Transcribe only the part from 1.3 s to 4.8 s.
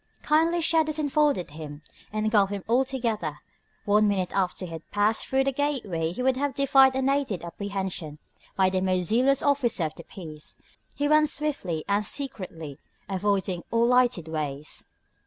him, engulfed him altogether. One minute after he